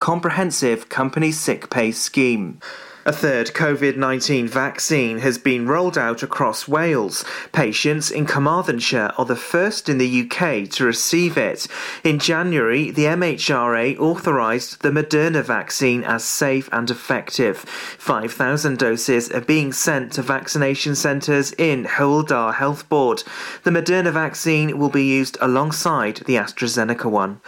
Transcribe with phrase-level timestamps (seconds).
[0.00, 2.58] comprehensive company sick pay scheme.
[3.06, 7.24] A third COVID 19 vaccine has been rolled out across Wales.
[7.52, 11.66] Patients in Carmarthenshire are the first in the UK to receive it.
[12.04, 17.58] In January, the MHRA authorised the Moderna vaccine as safe and effective.
[17.58, 23.22] 5,000 doses are being sent to vaccination centres in Dda Health Board.
[23.64, 27.40] The Moderna vaccine will be used alongside the AstraZeneca one.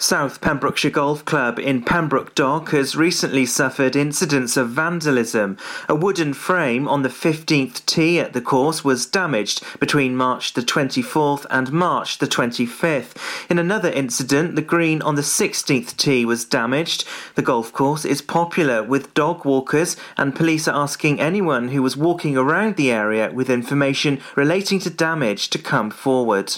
[0.00, 5.56] South Pembrokeshire Golf Club in Pembroke Dock has recently suffered incidents of vandalism.
[5.88, 10.62] A wooden frame on the 15th tee at the course was damaged between March the
[10.62, 13.16] 24th and March the 25th.
[13.50, 17.04] In another incident, the green on the 16th tee was damaged.
[17.34, 21.96] The golf course is popular with dog walkers, and police are asking anyone who was
[21.96, 26.54] walking around the area with information relating to damage to come forward.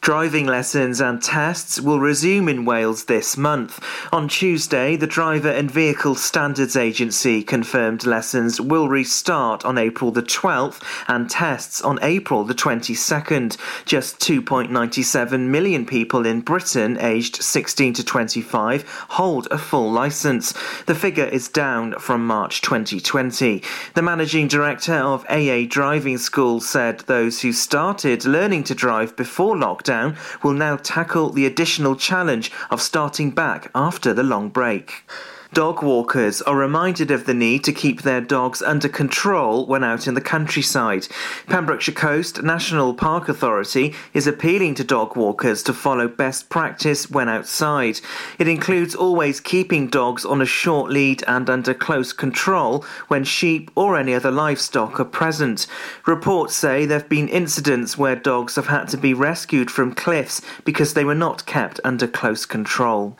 [0.00, 3.84] Driving lessons and tests will resume in Wales this month.
[4.14, 10.22] On Tuesday, the Driver and Vehicle Standards Agency confirmed lessons will restart on April the
[10.22, 13.58] 12th and tests on April the 22nd.
[13.84, 20.54] Just 2.97 million people in Britain aged 16 to 25 hold a full licence.
[20.86, 23.62] The figure is down from March 2020.
[23.92, 29.56] The managing director of AA Driving School said those who started learning to drive before
[29.56, 35.04] lockdown lockdown will now tackle the additional challenge of starting back after the long break.
[35.52, 40.06] Dog walkers are reminded of the need to keep their dogs under control when out
[40.06, 41.08] in the countryside.
[41.48, 47.28] Pembrokeshire Coast National Park Authority is appealing to dog walkers to follow best practice when
[47.28, 47.98] outside.
[48.38, 53.72] It includes always keeping dogs on a short lead and under close control when sheep
[53.74, 55.66] or any other livestock are present.
[56.06, 60.40] Reports say there have been incidents where dogs have had to be rescued from cliffs
[60.64, 63.18] because they were not kept under close control.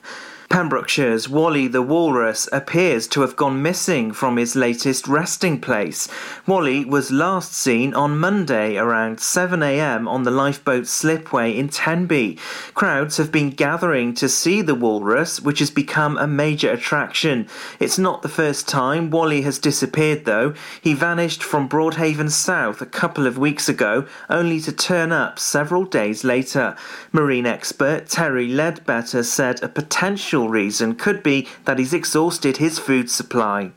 [0.50, 6.08] Pembrokeshire's Wally the Walrus appears to have gone missing from his latest resting place.
[6.44, 12.36] Wally was last seen on Monday around 7am on the lifeboat slipway in Tenby.
[12.75, 17.46] Crowds have been gathering to see the walrus, which has become a major attraction.
[17.78, 20.54] It's not the first time Wally has disappeared, though.
[20.80, 25.84] He vanished from Broadhaven South a couple of weeks ago, only to turn up several
[25.84, 26.75] days later.
[27.12, 33.10] Marine expert Terry Ledbetter said a potential reason could be that he's exhausted his food
[33.10, 33.72] supply.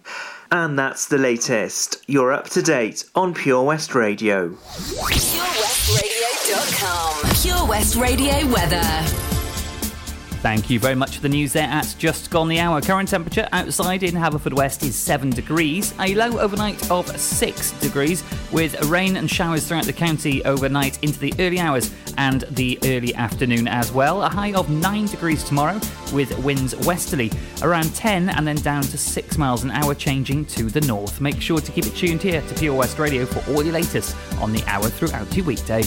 [0.52, 2.04] And that's the latest.
[2.08, 4.50] You're up to date on Pure West Radio.
[4.50, 7.42] PureWestRadio.com.
[7.42, 9.33] Pure West Radio weather.
[10.44, 12.82] Thank you very much for the news there at Just Gone the Hour.
[12.82, 18.78] Current temperature outside in Haverfordwest is 7 degrees, a low overnight of 6 degrees, with
[18.90, 23.70] rain and showers throughout the county overnight into the early hours and the early afternoon
[23.70, 24.22] as well.
[24.22, 25.80] A high of 9 degrees tomorrow,
[26.12, 27.32] with winds westerly
[27.62, 31.22] around 10 and then down to 6 miles an hour, changing to the north.
[31.22, 34.14] Make sure to keep it tuned here to Pure West Radio for all your latest
[34.42, 35.84] on the hour throughout your weekday.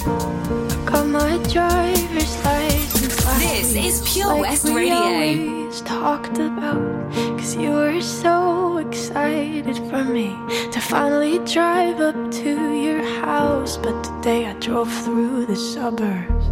[3.38, 4.94] This is Pure like West we Radio.
[4.94, 7.12] always talked about.
[7.38, 10.30] Cause you were so excited for me
[10.72, 13.76] to finally drive up to your house.
[13.76, 16.46] But today I drove through the suburbs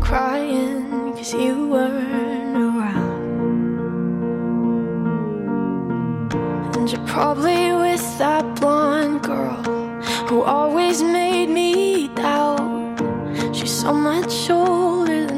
[0.00, 3.18] crying cause you weren't around.
[6.76, 9.62] And you're probably with that blonde girl
[10.28, 12.98] who always made me doubt.
[13.54, 15.37] She's so much older than me.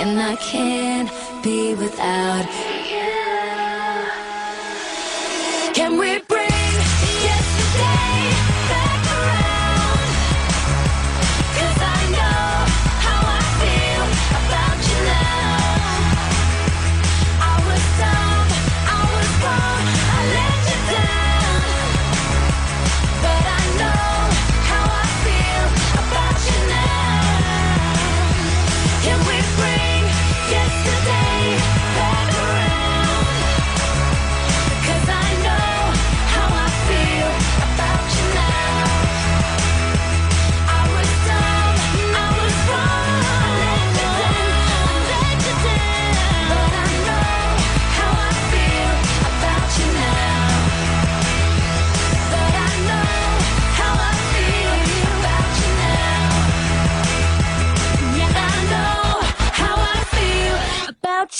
[0.00, 1.10] and I can't
[1.42, 2.69] be without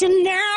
[0.02, 0.49] attention now.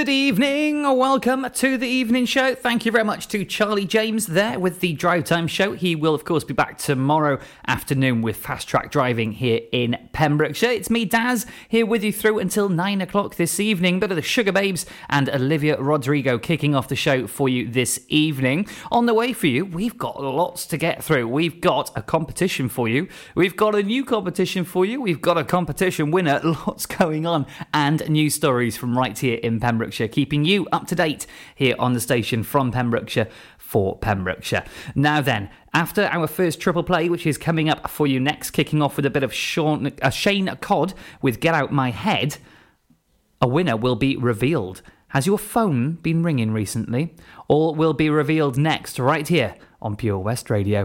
[0.00, 0.84] Good evening.
[0.84, 2.54] Welcome to the evening show.
[2.54, 5.74] Thank you very much to Charlie James there with the Drive Time show.
[5.74, 10.70] He will, of course, be back tomorrow afternoon with Fast Track Driving here in Pembrokeshire.
[10.70, 14.00] It's me, Daz, here with you through until nine o'clock this evening.
[14.00, 18.66] Bit of the Sugababes and Olivia Rodrigo kicking off the show for you this evening.
[18.90, 21.28] On the way for you, we've got lots to get through.
[21.28, 23.06] We've got a competition for you.
[23.34, 25.02] We've got a new competition for you.
[25.02, 26.40] We've got a competition winner.
[26.70, 30.94] Lots going on and news stories from right here in Pembrokeshire, keeping you up to
[30.94, 33.28] date here on the station from Pembrokeshire
[33.58, 34.64] for Pembrokeshire.
[34.94, 38.82] Now then, after our first triple play, which is coming up for you next, kicking
[38.82, 42.38] off with a bit of Sean, uh, Shane Codd with Get Out My Head,
[43.40, 44.82] a winner will be revealed.
[45.08, 47.14] Has your phone been ringing recently?
[47.48, 50.84] All will be revealed next, right here on Pure West Radio.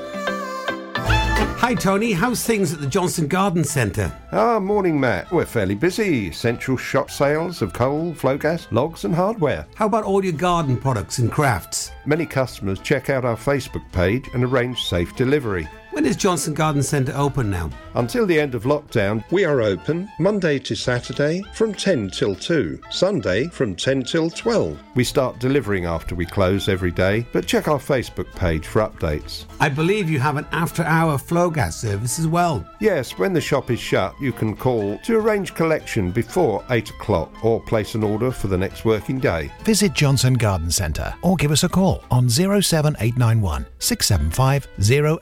[1.61, 2.11] Hi, Tony.
[2.11, 4.11] How's things at the Johnston Garden Centre?
[4.31, 5.31] Ah, morning, Matt.
[5.31, 6.29] We're fairly busy.
[6.29, 9.67] Essential shop sales of coal, flow gas, logs, and hardware.
[9.75, 11.91] How about all your garden products and crafts?
[12.05, 15.67] Many customers check out our Facebook page and arrange safe delivery.
[15.91, 17.69] When is Johnston Garden Centre open now?
[17.95, 22.79] Until the end of lockdown, we are open Monday to Saturday from 10 till 2,
[22.91, 24.79] Sunday from 10 till 12.
[24.95, 29.43] We start delivering after we close every day, but check our Facebook page for updates.
[29.59, 32.65] I believe you have an after hour flow gas service as well.
[32.79, 37.43] Yes, when the shop is shut, you can call to arrange collection before 8 o'clock
[37.43, 39.51] or place an order for the next working day.
[39.65, 44.67] Visit Johnston Garden Centre or give us a call on 07891 675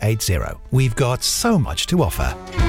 [0.02, 0.40] 080.
[0.72, 2.69] We've got so much to offer.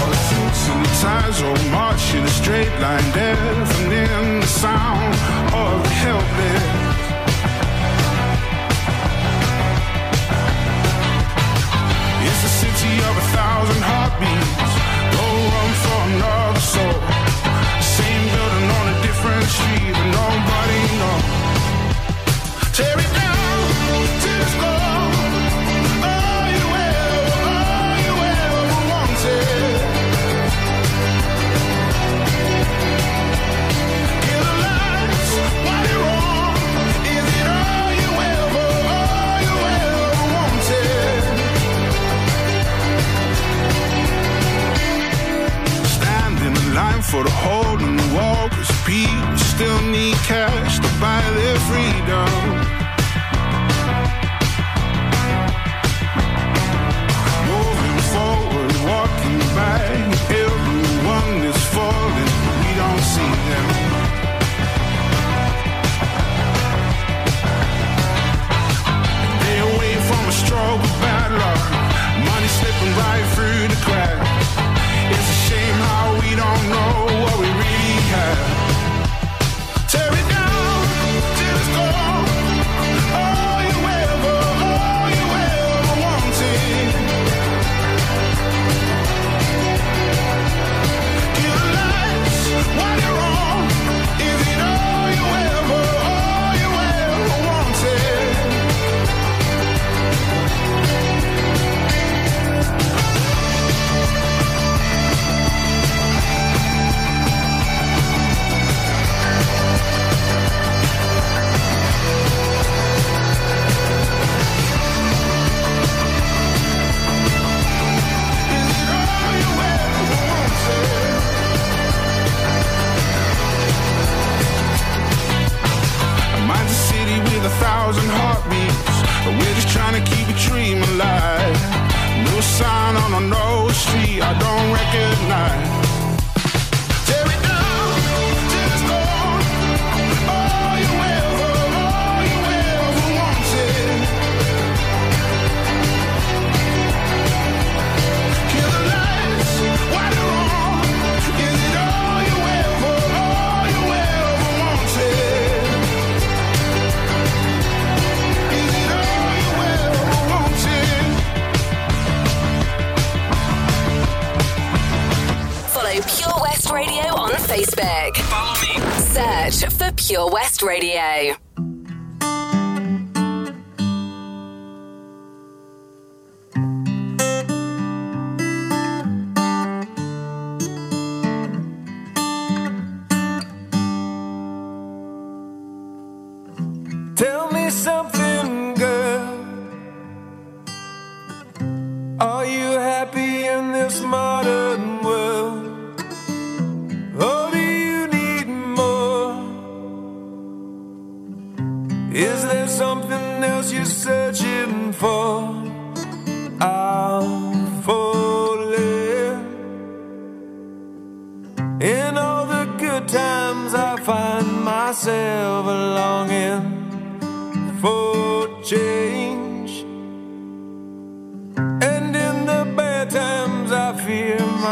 [0.00, 5.14] Our suits and ties all march in a straight line, deafening the sound
[5.54, 6.98] of the helpless.
[12.28, 14.67] It's a city of a thousand heartbeats.
[47.18, 48.48] for the hole the wall.
[48.48, 52.30] Cause people still need cash to buy their freedom.
[57.50, 59.80] Moving forward, walking by,
[60.44, 62.30] everyone is falling.
[62.62, 63.87] We don't see them.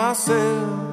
[0.07, 0.86] myself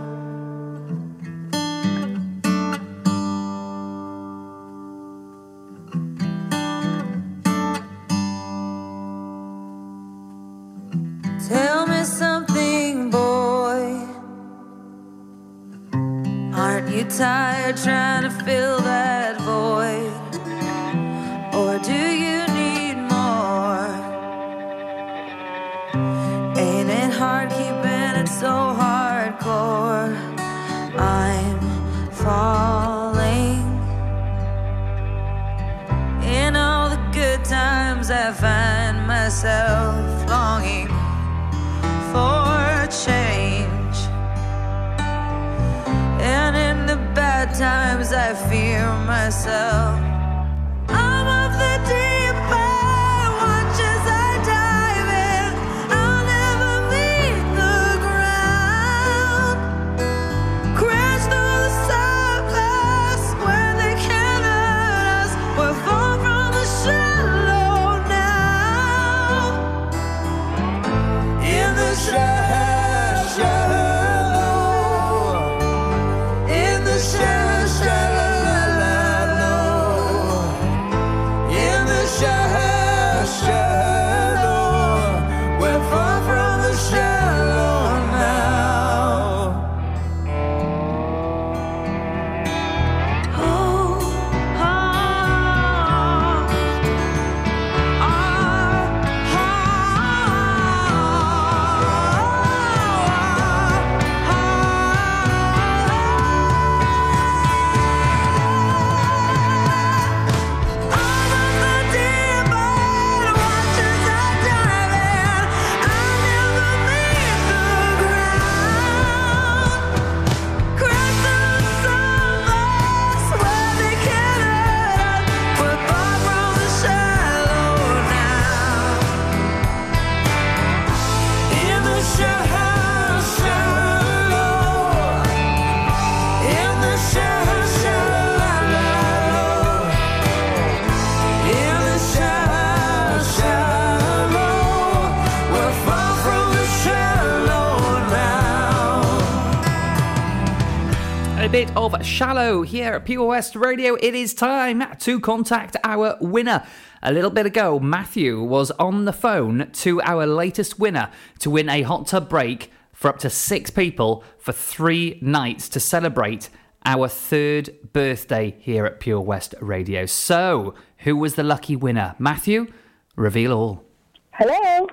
[152.03, 153.95] shallow here at Pure West Radio.
[153.95, 156.65] It is time to contact our winner.
[157.01, 161.69] A little bit ago, Matthew was on the phone to our latest winner to win
[161.69, 166.49] a hot tub break for up to six people for three nights to celebrate
[166.85, 170.05] our third birthday here at Pure West Radio.
[170.05, 172.15] So, who was the lucky winner?
[172.19, 172.67] Matthew,
[173.15, 173.83] reveal all.
[174.31, 174.87] Hello.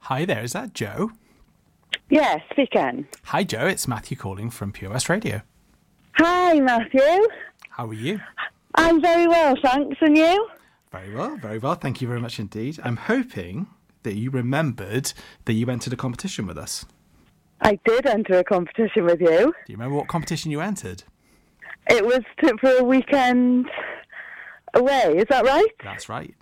[0.00, 1.10] Hi there, is that Joe?
[2.10, 3.06] Yes, speaking.
[3.24, 5.42] Hi Joe, it's Matthew calling from Pure West Radio.
[6.16, 7.28] Hi, Matthew.
[7.70, 8.20] How are you?
[8.76, 9.96] I'm very well, thanks.
[10.00, 10.48] And you?
[10.92, 11.74] Very well, very well.
[11.74, 12.78] Thank you very much indeed.
[12.84, 13.66] I'm hoping
[14.04, 15.12] that you remembered
[15.44, 16.84] that you entered a competition with us.
[17.62, 19.28] I did enter a competition with you.
[19.66, 21.02] Do you remember what competition you entered?
[21.88, 23.68] It was to, for a weekend
[24.74, 25.16] away.
[25.16, 25.66] Is that right?
[25.82, 26.34] That's right.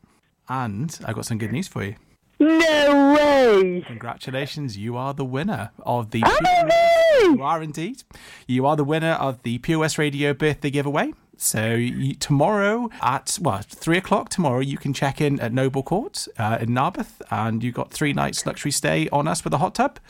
[0.48, 1.94] And I've got some good news for you.
[2.42, 3.84] No way!
[3.86, 6.24] Congratulations, you are the winner of the.
[6.24, 8.02] I You are indeed.
[8.48, 11.12] You are the winner of the POS Radio birthday giveaway.
[11.36, 16.26] So you, tomorrow at well three o'clock tomorrow you can check in at Noble Court
[16.36, 19.76] uh, in Narberth, and you got three nights luxury stay on us with a hot
[19.76, 20.00] tub,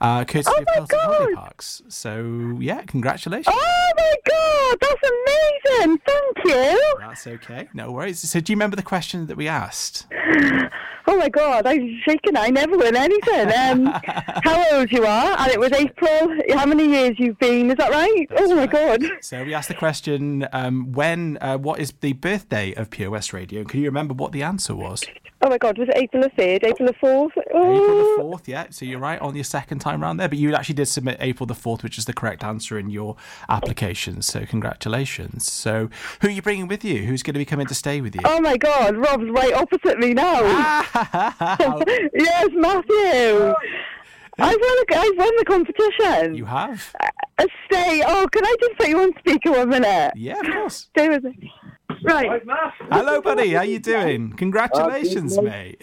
[0.00, 1.82] uh, courtesy Oh of Holiday Parks.
[1.88, 3.52] So yeah, congratulations.
[3.52, 5.98] Oh my god, that's amazing!
[6.06, 6.96] Thank you.
[7.00, 8.20] That's okay, no worries.
[8.20, 10.06] So do you remember the question that we asked?
[11.06, 12.36] Oh my god, I'm shaking.
[12.36, 13.52] I never win anything.
[13.52, 13.86] Um,
[14.44, 15.36] how old you are?
[15.38, 16.36] And it was April.
[16.54, 17.70] How many years you've been?
[17.70, 18.26] Is that right?
[18.36, 19.02] oh my god.
[19.20, 21.38] So we asked the question: um, When?
[21.40, 23.64] Uh, what is the birthday of Pure West Radio?
[23.64, 25.04] Can you remember what the answer was?
[25.42, 26.64] Oh my god, was it April the third?
[26.64, 27.32] April the fourth?
[27.54, 27.74] Oh.
[27.74, 28.66] April the fourth, yeah.
[28.70, 31.46] So you're right on your second time round there, but you actually did submit April
[31.46, 33.16] the fourth, which is the correct answer in your
[33.48, 34.20] application.
[34.20, 35.50] So congratulations.
[35.50, 35.88] So
[36.20, 37.04] who are you bringing with you?
[37.04, 38.20] Who's going to be coming to stay with you?
[38.24, 40.40] Oh my god, Rob's right opposite me now.
[42.14, 43.54] yes, Matthew.
[44.38, 46.34] I've won, a, I've won the competition.
[46.34, 46.94] You have?
[47.38, 48.02] A stay.
[48.06, 50.12] Oh, can I just put you on speaker one minute?
[50.16, 50.88] Yeah, of course.
[50.94, 51.52] Stay with me.
[52.02, 52.42] Right.
[52.90, 53.50] Hello, buddy.
[53.52, 54.32] How you doing?
[54.32, 55.82] Congratulations, Uh, mate.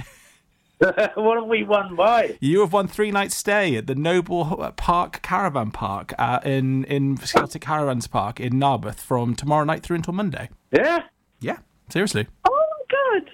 [1.16, 2.38] what have we won by?
[2.40, 4.46] You have won three nights stay at the Noble
[4.78, 9.96] Park Caravan Park uh, in in Celtic Caravans Park in Narberth from tomorrow night through
[9.96, 10.50] until Monday.
[10.72, 11.04] Yeah.
[11.40, 11.58] Yeah.
[11.90, 12.28] Seriously.
[12.48, 13.30] Oh my god.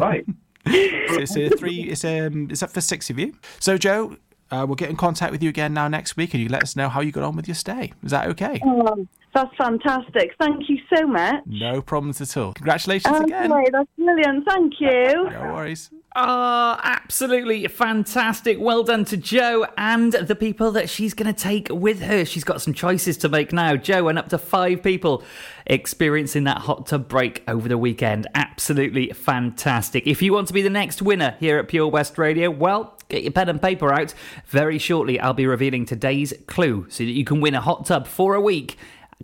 [0.00, 0.26] Right.
[0.68, 1.84] So it's a three.
[1.84, 2.48] It's um.
[2.50, 3.32] It's up for six of you.
[3.58, 4.16] So Joe,
[4.50, 6.76] uh, we'll get in contact with you again now next week, and you let us
[6.76, 7.94] know how you got on with your stay.
[8.04, 8.60] Is that okay?
[8.62, 10.34] Oh, that's fantastic.
[10.40, 11.42] Thank you so much.
[11.46, 12.52] No problems at all.
[12.54, 13.50] Congratulations Okay, again.
[13.72, 14.44] that's brilliant.
[14.48, 15.30] Thank you.
[15.30, 15.90] No worries.
[16.16, 18.56] Ah, absolutely fantastic.
[18.58, 22.24] Well done to Joe and the people that she's going to take with her.
[22.24, 23.76] She's got some choices to make now.
[23.76, 25.22] Joe and up to five people
[25.66, 28.26] experiencing that hot tub break over the weekend.
[28.34, 30.06] Absolutely fantastic.
[30.06, 33.22] If you want to be the next winner here at Pure West Radio, well, get
[33.22, 34.12] your pen and paper out.
[34.46, 38.08] Very shortly, I'll be revealing today's clue so that you can win a hot tub
[38.08, 38.76] for a week.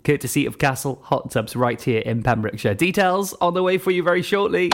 [0.05, 2.75] Courtesy of Castle Hot Tubs right here in Pembrokeshire.
[2.75, 4.71] Details on the way for you very shortly.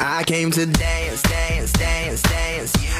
[0.00, 0.66] I came to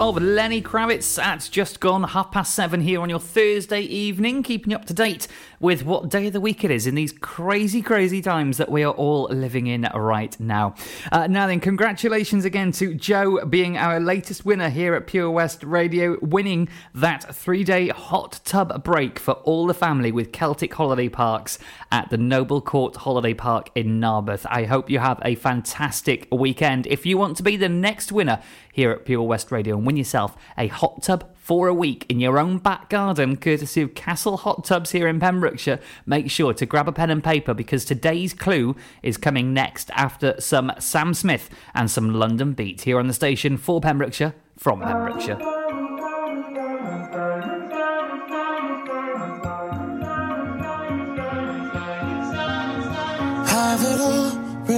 [0.00, 4.70] Of Lenny Kravitz at just gone half past seven here on your Thursday evening, keeping
[4.70, 5.26] you up to date
[5.60, 8.82] with what day of the week it is in these crazy, crazy times that we
[8.82, 10.74] are all living in right now.
[11.10, 15.62] Uh, now then, congratulations again to Joe being our latest winner here at Pure West
[15.64, 21.08] Radio, winning that three day hot tub break for all the family with Celtic Holiday
[21.08, 21.58] Parks
[21.90, 24.46] at the Noble Court Holiday Park in Narberth.
[24.50, 26.86] I hope you have a fantastic weekend.
[26.86, 28.40] If you want to be the next winner
[28.72, 32.20] here at Pure West Radio and win yourself a hot tub for a week in
[32.20, 36.66] your own back garden, courtesy of Castle Hot Tubs here in Pembrokeshire, make sure to
[36.66, 41.48] grab a pen and paper because today's clue is coming next after some Sam Smith
[41.74, 45.57] and some Londonbeat here on the station for Pembrokeshire from Pembrokeshire.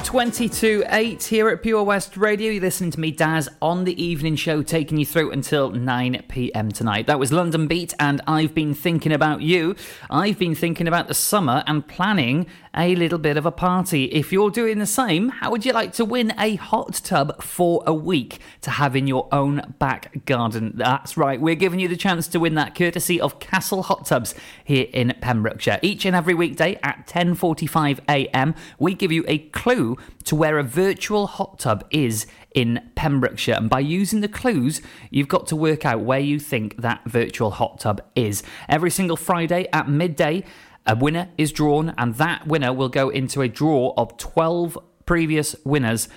[0.00, 2.50] 20 to 8 here at Pure West Radio.
[2.50, 6.72] You're listening to me, Daz, on the evening show, taking you through until 9 pm
[6.72, 7.06] tonight.
[7.06, 9.76] That was Londonbeat, and I've been thinking about you.
[10.10, 12.46] I've been thinking about the summer and planning
[12.76, 14.04] a little bit of a party.
[14.06, 17.82] If you're doing the same, how would you like to win a hot tub for
[17.86, 20.72] a week to have in your own back garden?
[20.74, 24.34] That's right, we're giving you the chance to win that courtesy of Castle Hot Tubs
[24.64, 25.78] here in Pembrokeshire.
[25.82, 30.62] Each and every weekday at 10:45 a.m., we give you a clue to where a
[30.62, 33.56] virtual hot tub is in Pembrokeshire.
[33.56, 37.50] And by using the clues, you've got to work out where you think that virtual
[37.50, 38.42] hot tub is.
[38.68, 40.44] Every single Friday at midday,
[40.86, 45.56] a winner is drawn, and that winner will go into a draw of 12 previous
[45.64, 46.08] winners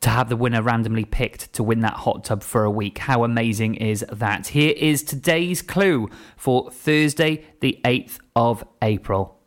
[0.00, 2.98] to have the winner randomly picked to win that hot tub for a week.
[2.98, 4.48] How amazing is that?
[4.48, 9.40] Here is today's clue for Thursday, the 8th of April.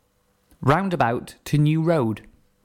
[0.60, 2.22] Roundabout to New Road.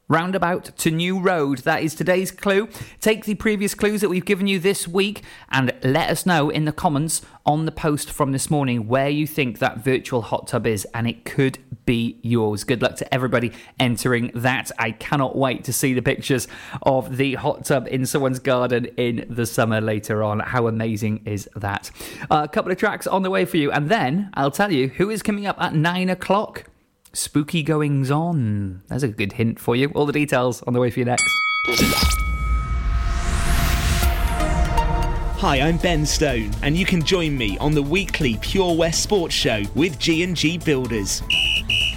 [0.08, 1.60] Roundabout to New Road.
[1.60, 2.70] That is today's clue.
[3.02, 6.66] Take the previous clues that we've given you this week and let us know in
[6.66, 10.68] the comments on the post from this morning where you think that virtual hot tub
[10.68, 12.64] is, and it could be yours.
[12.64, 14.72] Good luck to everybody entering that.
[14.78, 16.48] I cannot wait to see the pictures
[16.84, 20.40] of the hot tub in someone's garden in the summer later on.
[20.40, 21.90] How amazing is that?
[22.30, 24.90] Uh, a couple of tracks on the way for you, and then I'll tell you
[24.90, 26.66] who is coming up at nine o'clock.
[27.16, 28.82] Spooky goings on.
[28.90, 29.90] That's a good hint for you.
[29.96, 31.24] All the details on the way for you next.
[35.38, 39.34] Hi, I'm Ben Stone, and you can join me on the weekly Pure West Sports
[39.34, 41.22] Show with G&G Builders.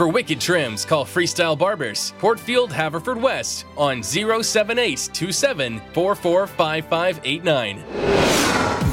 [0.00, 5.82] For wicked trims, call Freestyle Barbers, Portfield, Haverfordwest on 07827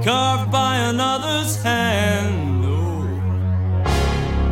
[0.06, 2.64] carved by another's hand.
[2.64, 3.08] Oh,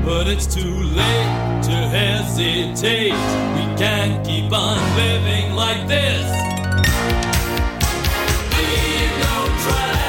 [0.05, 3.13] but it's too late to hesitate.
[3.13, 6.29] We can't keep on living like this.
[8.57, 10.04] Leave no track.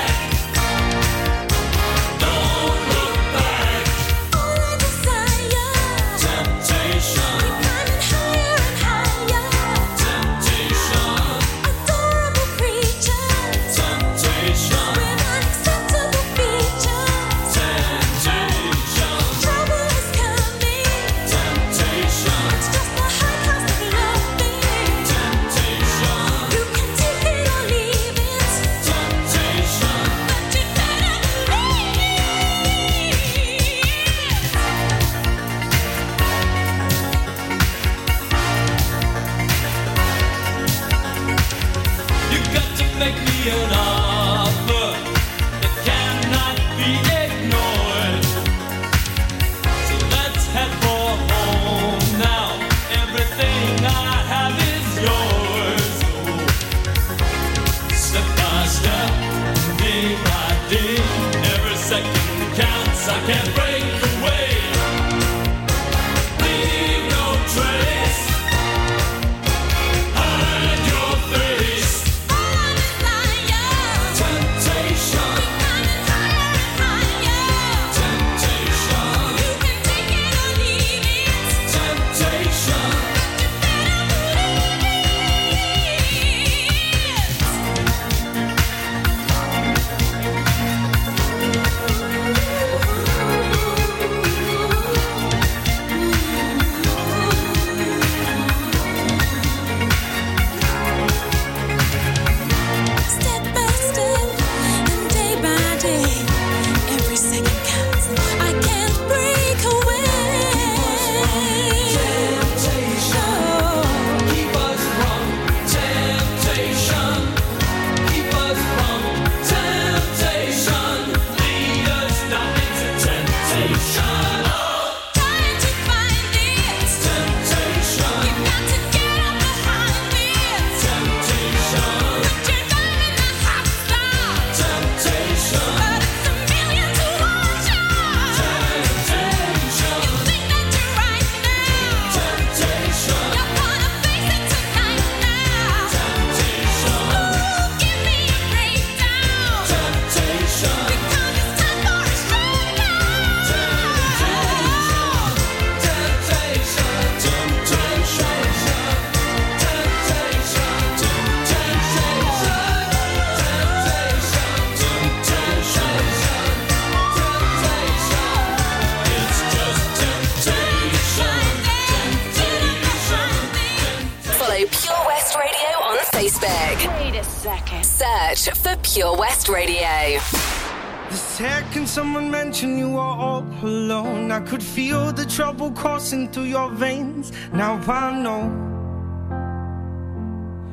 [185.36, 187.34] Trouble coursing through your veins.
[187.52, 188.44] Now I know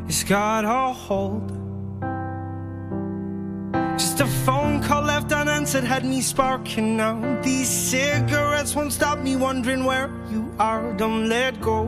[0.07, 1.49] it's got a hold.
[3.99, 7.41] Just a phone call left unanswered had me sparking now.
[7.43, 10.93] These cigarettes won't stop me wondering where you are.
[10.93, 11.87] Don't let go.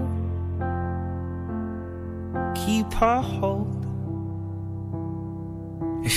[2.57, 3.63] Keep a hold.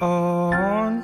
[0.00, 1.02] on.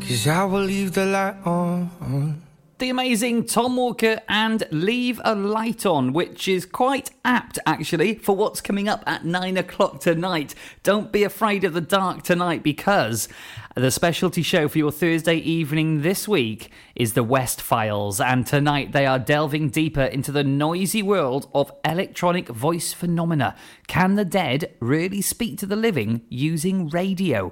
[0.00, 2.42] Cause I will leave the light on.
[2.78, 8.36] the amazing Tom Walker and Leave a Light On, which is quite apt actually for
[8.36, 10.54] what's coming up at nine o'clock tonight.
[10.82, 13.28] Don't be afraid of the dark tonight because
[13.74, 18.92] the specialty show for your Thursday evening this week is the West Files, and tonight
[18.92, 23.56] they are delving deeper into the noisy world of electronic voice phenomena.
[23.88, 27.50] Can the dead really speak to the living using radio?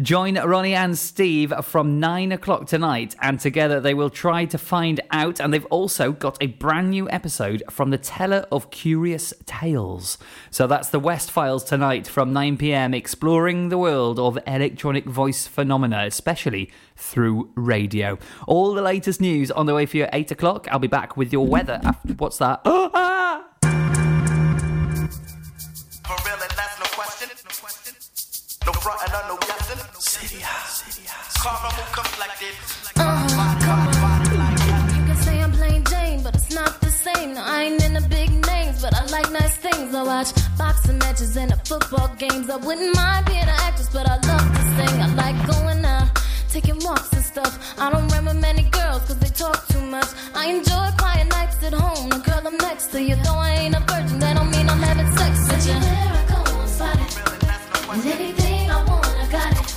[0.00, 5.00] Join Ronnie and Steve from nine o'clock tonight, and together they will try to find
[5.10, 5.40] out.
[5.40, 10.16] And they've also got a brand new episode from the Teller of Curious Tales.
[10.50, 15.49] So that's the West Files tonight from 9 pm, exploring the world of electronic voice
[15.50, 18.18] phenomena, especially through radio.
[18.46, 20.68] All the latest news on the way for your 8 o'clock.
[20.70, 22.14] I'll be back with your weather after.
[22.14, 22.62] What's that?
[22.92, 23.46] Ah!
[28.66, 29.78] No front and no guessing.
[30.00, 30.44] City
[31.38, 32.54] Carnival complected.
[34.94, 37.34] You can say I'm plain Jane, but it's not the same.
[37.34, 39.94] No, I ain't in the big names, but I like nice things.
[39.94, 40.28] I watch
[40.58, 42.50] boxing matches and the football games.
[42.50, 45.00] I wouldn't mind being an actress, but I love to sing.
[45.02, 46.08] I like going out,
[46.48, 47.52] taking walks and stuff.
[47.78, 50.08] I don't remember many girls, cause they talk too much.
[50.34, 52.10] I enjoy quiet nights at home.
[52.10, 54.82] The girl I'm next to you, though I ain't a virgin, that don't mean I'm
[54.82, 55.80] having sex with you.
[55.80, 57.10] There I go, I'm spotted.
[57.92, 59.70] And anything I want, I got it.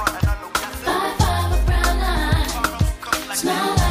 [0.86, 3.36] Five, five, a brown eye.
[3.36, 3.83] Smile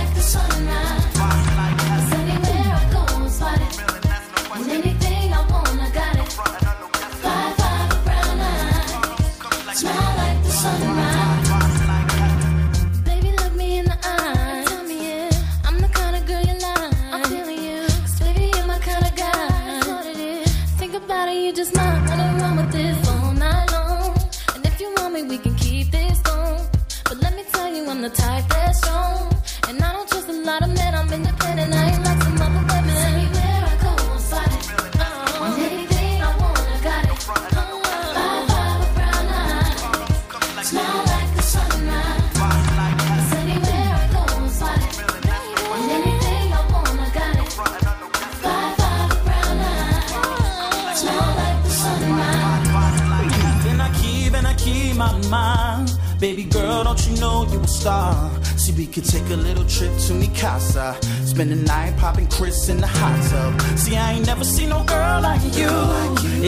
[61.33, 63.79] Spend the night popping Chris in the hot tub.
[63.79, 65.71] See, I ain't never seen no girl like you.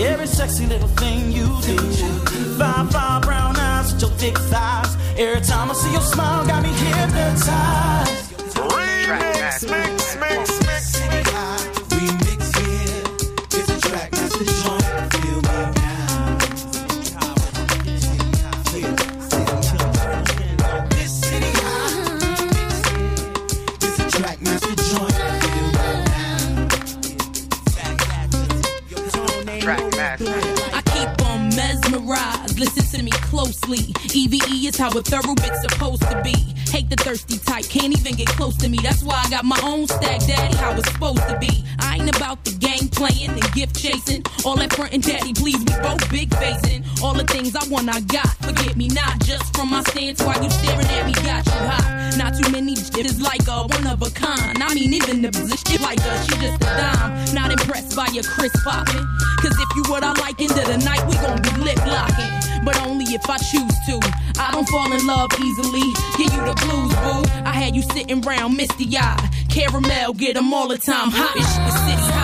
[0.04, 1.78] Every sexy little thing you do.
[2.58, 4.94] Five, five brown eyes with your thick thighs.
[5.16, 8.36] Every time I see your smile, got me hypnotized.
[8.56, 10.03] Remix, mix.
[34.78, 36.34] How a thorough bit's supposed to be.
[36.70, 38.78] Hate the thirsty type, can't even get close to me.
[38.82, 41.64] That's why I got my own stack, daddy, how it's supposed to be.
[41.78, 42.50] I ain't about the
[43.04, 44.22] playing and gift chasing.
[44.44, 46.84] All that front and daddy, please, we both big facing.
[47.02, 48.32] All the things I want, I got.
[48.40, 52.16] Forget me not just from my stance while you staring at me, got you hot.
[52.16, 54.62] Not too many shit is like a one of a kind.
[54.62, 55.30] I mean, even the
[55.68, 57.34] shit like us, she just a dime.
[57.34, 59.04] Not impressed by your crisp popping.
[59.42, 62.32] Cause if you what I like into the night, we gon' be lip locking.
[62.64, 64.00] But only if I choose to.
[64.40, 65.92] I don't fall in love easily.
[66.16, 67.22] Give you the blues, boo.
[67.44, 69.28] I had you sitting round misty eyed.
[69.50, 71.10] Caramel, get 'em all the time.
[71.10, 72.23] Hot as shit, city high.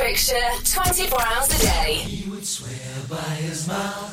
[0.00, 1.92] Pembrokeshire, 24 hours a day.
[1.92, 2.70] He would swear
[3.10, 4.09] by his mouth,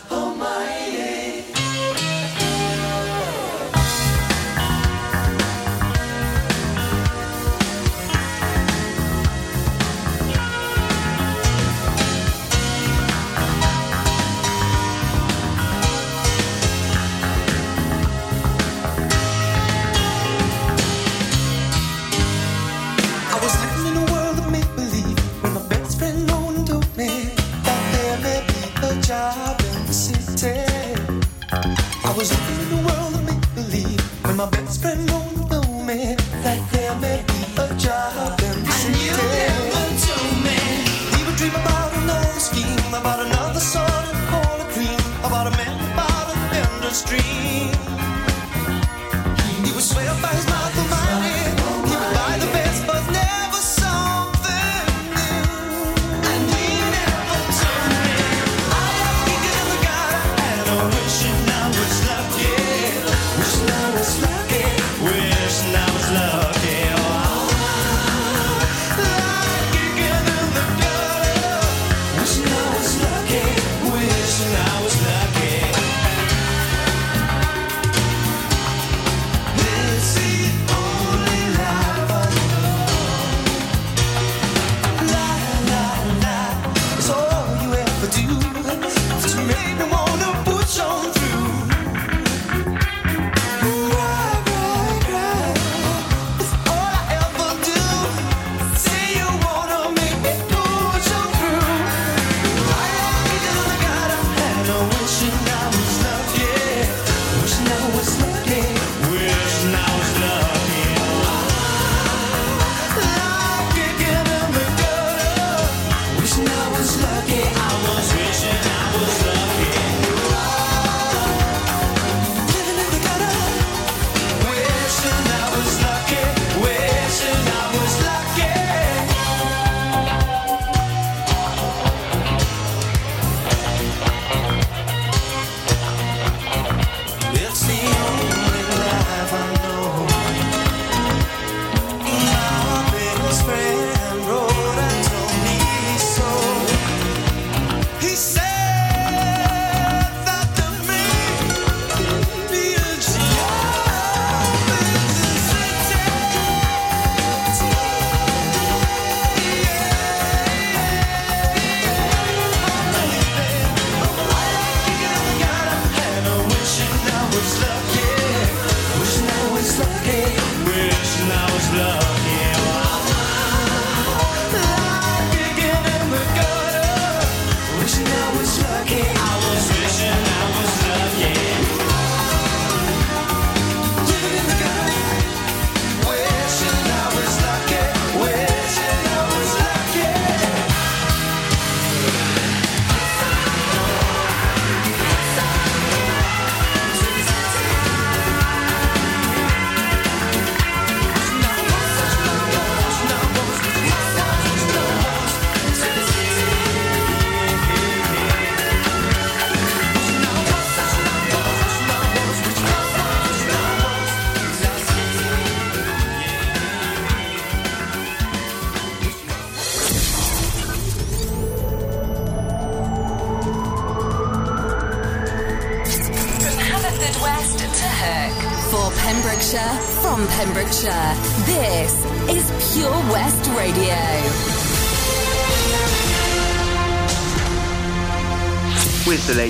[34.38, 36.17] my best friend don't know me.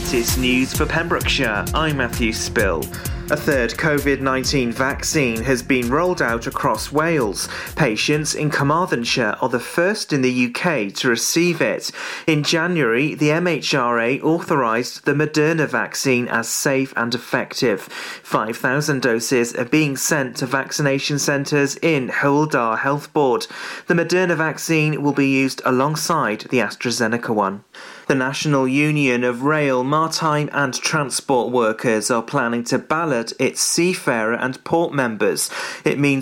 [0.07, 2.79] latest news for Pembrokeshire, I'm Matthew Spill.
[3.29, 7.49] A third COVID 19 vaccine has been rolled out across Wales.
[7.75, 11.91] Patients in Carmarthenshire are the first in the UK to receive it.
[12.25, 17.81] In January, the MHRA authorised the Moderna vaccine as safe and effective.
[17.81, 23.47] 5,000 doses are being sent to vaccination centres in Hywel Dda Health Board.
[23.87, 27.65] The Moderna vaccine will be used alongside the AstraZeneca one.
[28.07, 34.33] The National Union of Rail, Maritime and Transport Workers are planning to ballot its seafarer
[34.33, 35.49] and port members.
[35.83, 36.15] It means